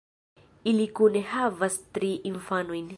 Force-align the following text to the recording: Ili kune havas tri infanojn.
Ili 0.71 0.87
kune 1.01 1.23
havas 1.35 1.77
tri 1.99 2.11
infanojn. 2.33 2.89